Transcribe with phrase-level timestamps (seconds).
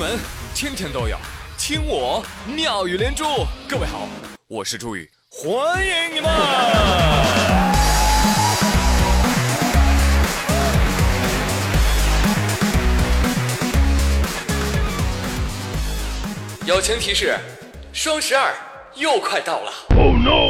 [0.00, 0.18] 闻
[0.54, 1.18] 天天都有，
[1.58, 3.22] 听我妙语连珠。
[3.68, 4.08] 各位好，
[4.48, 6.30] 我是朱宇，欢迎你们！
[16.64, 17.36] 友情提示：
[17.92, 18.54] 双十二
[18.94, 19.70] 又快到了。
[19.90, 20.46] Oh no！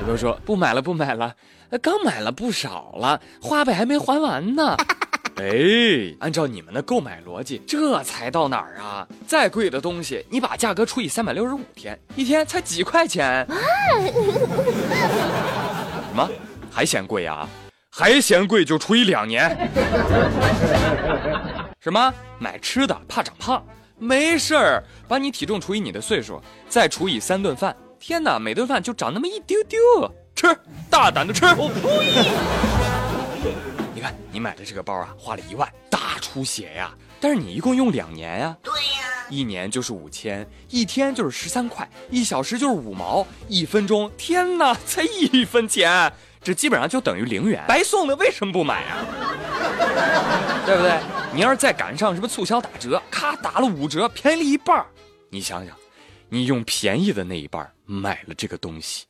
[0.00, 1.36] 朋友说不买了，不买了，
[1.80, 4.76] 刚买了不少了，花呗还没还完呢。
[5.36, 9.06] 哎，按照你们的购买逻辑，这才到哪儿啊？
[9.26, 13.46] 再贵的东西，你把价格除以三百六十五天，一天才几块钱？
[16.08, 16.26] 什么？
[16.70, 17.46] 还嫌贵啊？
[17.90, 19.54] 还嫌贵就除以两年。
[21.80, 22.12] 什么？
[22.38, 23.62] 买吃的怕长胖？
[23.98, 27.76] 没事儿，把你体重除以你的岁数，再除以三顿饭。
[28.00, 29.78] 天哪，每顿饭就长那么一丢丢，
[30.34, 30.56] 吃，
[30.88, 31.44] 大胆的吃。
[31.58, 32.95] 我呸！
[34.30, 36.94] 你买的这个包啊，花了一万，大出血呀！
[37.20, 49.04] 但是你一共用两年呀，对呀，一年就是五千，一天就是十三块，一小时就是五毛，一分钟，天哪，才一分钱，这基本上就等于零元，白送的，为什么不买啊？
[50.66, 50.98] 对不对？
[51.32, 54.84] 你要是再赶上什么促销打折，咔打了五折，便宜了一半
[55.30, 55.74] 你想想，
[56.28, 59.06] 你用便宜的那一半买了这个东西，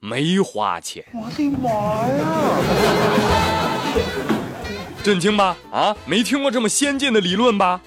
[0.00, 1.70] 没花钱，我的妈
[2.08, 3.69] 呀！
[5.02, 5.56] 震惊吧？
[5.72, 7.80] 啊，没听过这么先进的理论吧？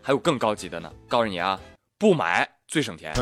[0.00, 0.90] 还有更高级的呢！
[1.08, 1.58] 告诉你啊，
[1.98, 3.12] 不买最省钱，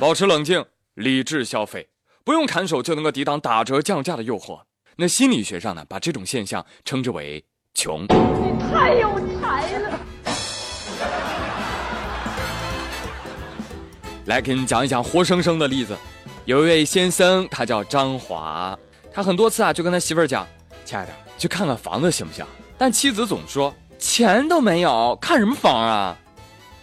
[0.00, 1.88] 保持冷静，理智消费，
[2.24, 4.60] 不用砍手就能够抵挡打折降价的诱惑。
[4.96, 7.44] 那心理学上呢，把这种现象称之为
[7.74, 8.04] “穷”。
[8.08, 10.00] 你太有才了！
[14.26, 15.96] 来给你讲一讲活生生的例子。
[16.44, 18.78] 有一位先生，他叫张华，
[19.12, 20.46] 他很多次啊就跟他媳妇儿讲
[20.84, 22.46] ：“亲爱的，去看看房子行不行？”
[22.78, 26.16] 但妻子总说钱都没有，看什么房啊？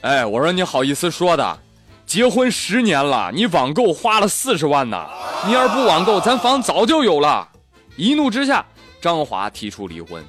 [0.01, 1.59] 哎，我说你好意思说的？
[2.05, 5.07] 结婚十年了，你网购花了四十万呢。
[5.45, 7.47] 你要是不网购，咱房早就有了。
[7.95, 8.65] 一怒之下，
[8.99, 10.21] 张华提出离婚。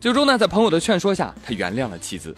[0.00, 2.34] 最终呢，在朋友的劝说下，他原谅了妻子。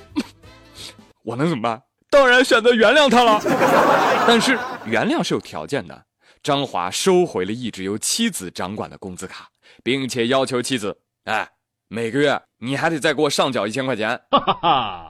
[1.25, 1.81] 我能怎么办？
[2.11, 3.41] 当然选择原谅他了。
[4.27, 6.05] 但是原谅是有条件的。
[6.43, 9.49] 张华收回了一直由妻子掌管的工资卡，
[9.83, 10.97] 并且要求妻子，
[11.29, 11.49] 哎。
[11.91, 14.21] 每个月你还得再给我上缴一千块钱。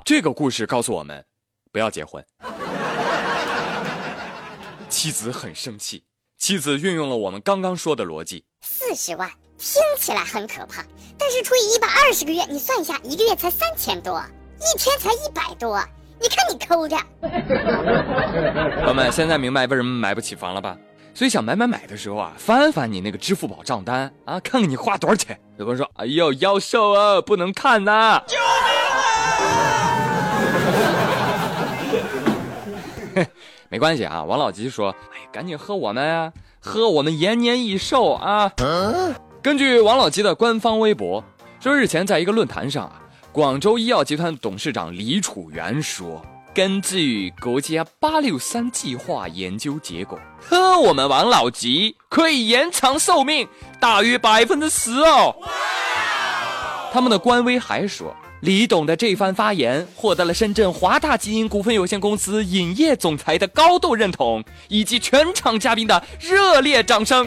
[0.04, 1.24] 这个故事告诉我们，
[1.72, 2.24] 不要结婚。
[4.88, 6.04] 妻子很生气，
[6.38, 8.44] 妻子运用了我们刚刚说的逻辑。
[8.60, 10.84] 四十万听起来很可怕，
[11.18, 14.22] 但是除以一百二十个月，你算一下，一个月才三千多，
[14.60, 15.84] 一天才一百多，
[16.20, 16.96] 你看你抠的。
[18.78, 20.78] 朋友们，现在明白为什么买不起房了吧？
[21.14, 25.36] 所以想买买买的时候啊，翻翻你那个支付宝账单啊，看看你花多少钱。
[25.56, 28.36] 有朋友说：“哎呦，妖兽啊，不能看呐！”救
[33.14, 33.26] 命啊！
[33.68, 38.52] 没关系啊，王老吉说：“哎，赶紧喝我们啊，喝我们延年益寿啊！”
[39.42, 41.24] 根据王老吉的官方微博
[41.58, 43.02] 说，日前在一个论坛上啊，
[43.32, 46.22] 广州医药集团董事长李楚元说。
[46.58, 53.48] 根据国家八六三计划研究结果，喝我们王老吉可以延长寿命
[53.78, 55.36] 大约百分之十哦。
[56.92, 67.24] 他们的官微还说，李董的这番发言获得了深圳华大基因股份有限公司影业总裁的高度认同，以及全场嘉宾的热烈掌声。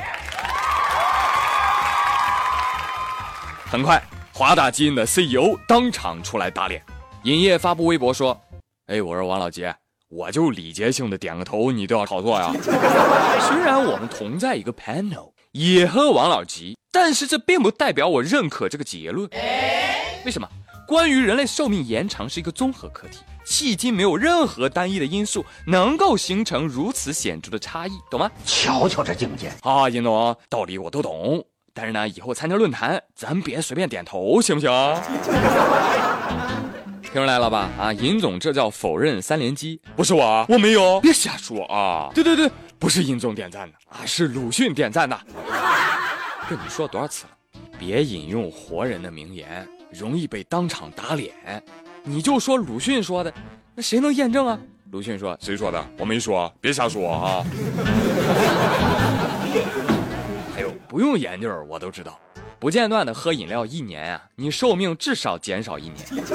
[3.65, 4.03] 很快，
[4.33, 6.83] 华大基因的 CEO 当场出来打脸，
[7.23, 8.37] 影业发布微博说。
[8.91, 9.65] 哎，我说王老吉，
[10.09, 12.51] 我就礼节性的点个头，你都要炒作呀？
[13.47, 19.29] 虽然我们同在一个 panel，也和王老吉，但是这并不代表我认可这个结论。
[20.25, 20.49] 为什么？
[20.85, 28.29] 关于人类寿命延长是一个综合课题，迄今没有任何单一的因素能够形成如此显著的差异，懂吗？
[28.45, 31.41] 瞧瞧这境界啊，尹总，道理我都懂，
[31.73, 34.69] 但是呢，以后参加论坛，咱别随便点头，行不行？
[37.11, 37.69] 听出来了吧？
[37.77, 42.09] 啊，尹总，这叫否认三连击，不是我，我没有，别瞎说啊！
[42.15, 42.49] 对对对，
[42.79, 45.19] 不是尹总点赞的啊，是鲁迅点赞的。
[46.49, 47.31] 跟你说多少次了，
[47.77, 51.33] 别引用活人的名言，容易被当场打脸。
[52.03, 53.33] 你就说鲁迅说的，
[53.75, 54.57] 那谁能验证啊？
[54.91, 55.85] 鲁迅说，谁说的？
[55.97, 57.45] 我没说， 别瞎说啊！
[60.55, 62.17] 还有，不用研究，我都知道。
[62.61, 65.97] 不间断的喝饮料一年啊，你寿命至少减少一年。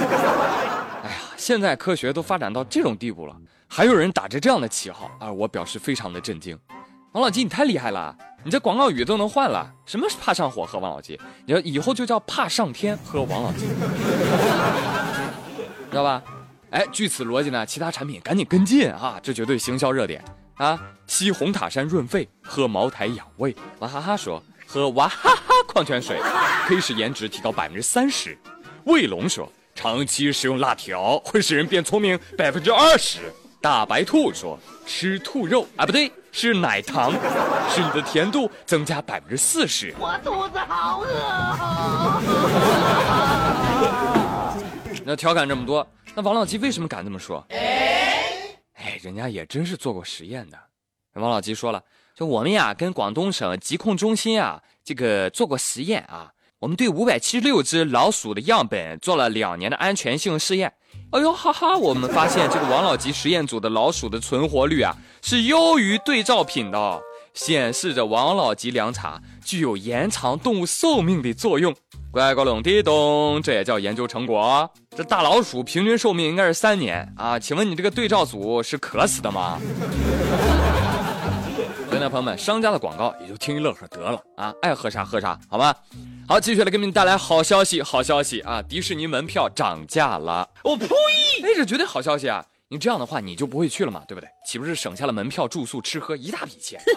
[1.05, 3.37] 哎呀，现在科学都发展到这种地步了，
[3.69, 6.58] 还有人打着这样的旗号啊，我表示非常的震惊。
[7.12, 8.12] 王老吉，你太厉害了，
[8.43, 9.73] 你这广告语都能换了。
[9.87, 11.17] 什么是怕上火喝王老吉？
[11.44, 13.67] 你说以后就叫怕上天喝王老吉，
[15.88, 16.20] 知道吧？
[16.70, 20.25] 哎，据此逻辑呢，其他产品赶紧跟进啊，这绝对行销热点
[20.56, 20.76] 啊！
[21.06, 23.55] 吸红塔山润肺，喝茅台养胃。
[23.78, 26.20] 娃哈哈说，喝娃哈哈矿泉水
[26.66, 28.36] 可以使颜值提高百分之三十。
[28.84, 33.32] 卫龙说，长期食用辣条会使人变聪明百分之二十。
[33.60, 37.12] 大白兔说，吃兔肉啊，不对，是奶糖，
[37.70, 39.94] 使你的甜度增加百分之四十。
[39.98, 41.06] 我肚子好饿。
[45.04, 47.44] 那调侃这么多，那王老吉为什么敢这么说？
[47.48, 50.58] 哎，人家也真是做过实验的。
[51.14, 51.82] 王老吉说了，
[52.16, 56.30] 就我们呀，跟广东省疾控中心啊，这个做过实验啊。
[56.58, 60.72] 我们对五百七十六只老鼠的样本做了两年的安全性试验。
[61.10, 67.02] 哎呦哈哈，我们发现这个王老吉实验组的老鼠的存活率啊，是优于对照品的，
[67.34, 71.74] 显示着王老吉凉茶具有延长动物寿命的作用。
[72.10, 74.70] 乖乖隆滴咚，这也叫研究成果？
[74.96, 77.38] 这大老鼠平均寿命应该是三年啊？
[77.38, 79.60] 请问你这个对照组是渴死的吗？
[81.88, 85.75] 所以呢，朋友们，商家的广告也就听一乐呵得了啊，爱喝啥喝啥，好吧？
[86.28, 88.61] 好，继续来给你们带来好消息，好消息啊！
[88.61, 90.87] 迪士尼门票涨价了，我呸！
[91.43, 92.44] 哎，这绝对好消息啊！
[92.69, 94.28] 你这样的话，你就不会去了嘛，对不对？
[94.44, 96.81] 岂不是省下了门票、住宿、吃喝一大笔钱？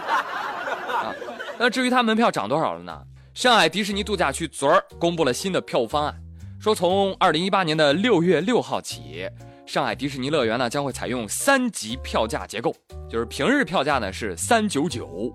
[0.88, 1.14] 啊，
[1.58, 3.02] 那至于它门票涨多少了呢？
[3.34, 6.14] 上海迪士尼度假区昨儿公布了新的票务方案，
[6.58, 9.28] 说从二零一八年的六月六号起，
[9.66, 12.74] 上海迪士尼乐园呢将会采用三级票价结构，
[13.08, 15.32] 就是平日票价呢是三九九，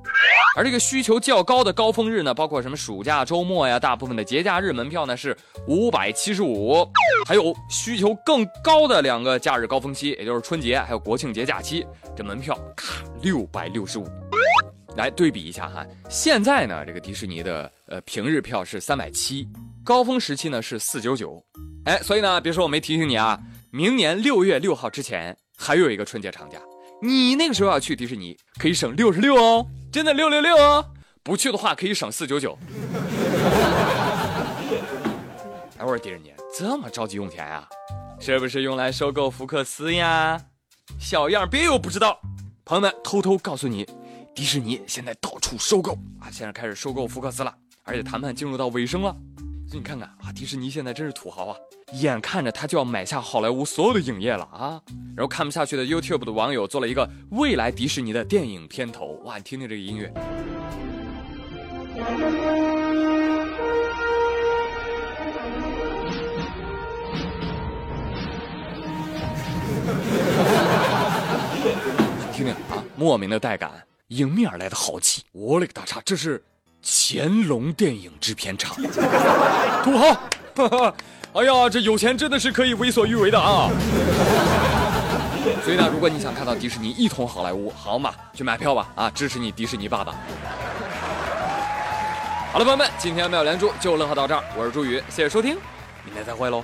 [0.55, 5.35] 而这个需求较高的高峰日呢，包括什么暑假、周末呀，大部分的节假日门票呢是
[5.67, 6.87] 五百七十五，
[7.27, 11.85] 还有需求更高的两个假日高峰期，也就是春节还有国庆节假期，
[12.15, 14.07] 这门票咔六百六十五。
[14.95, 19.47] 来对比一下哈，现在呢，这个迪士尼的呃平日票是三百七，
[19.83, 21.41] 高峰时期呢是四九九，
[21.85, 23.39] 哎，所以呢，别说我没提醒你啊，
[23.71, 26.57] 明年六月六号之前还有一个春节长假，
[27.04, 30.83] 你那个时候要去迪士尼可以省六十六哦，真的六六六哦，
[31.21, 32.57] 不去的话可以省四九九。
[35.77, 37.69] 哎，我说迪士尼这么着急用钱啊，
[38.19, 40.42] 是不是用来收购福克斯呀？
[41.00, 42.19] 小样别以为我不知道，
[42.65, 43.88] 朋友们偷偷告诉你。
[44.33, 49.15] 迪士尼现在到处收购啊，现在开始收购福克斯了，而且谈判进入到尾声了。
[49.69, 51.56] 所以你看看啊，迪士尼现在真是土豪啊，
[51.94, 54.81] 眼看着他就要买下好莱坞所有的影业了啊。
[55.16, 60.12] 然后看不下去的 YouTube 的网友做了一个未来迪士尼的电影片头，哇，你听听这个音乐。
[72.33, 73.83] 听听啊，莫名的带感。
[74.07, 76.01] 迎面而来的豪气，我勒个大叉！
[76.04, 76.44] 这是
[76.83, 78.75] 乾隆电影制片厂，
[79.83, 80.15] 土豪！
[81.33, 83.69] 哎呀，这有钱真的是可以为所欲为的啊！
[85.63, 88.87] 所以呢，如果你想看到迪士尼一统好莱坞，好嘛，去买票吧！
[88.95, 90.15] 啊，支持你迪士尼爸爸！
[92.51, 95.55] 好了，朋友们，今天妙连珠就乐呵到这儿，我是朱宇，谢谢收听，
[96.03, 96.63] 明天再会喽。